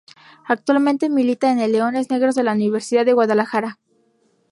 Actualmente 0.45 1.11
milita 1.11 1.51
en 1.51 1.59
el 1.59 1.73
Leones 1.73 2.09
Negros 2.09 2.33
de 2.33 2.43
la 2.43 2.53
Universidad 2.53 3.05
de 3.05 3.13
Guadalajara. 3.13 3.77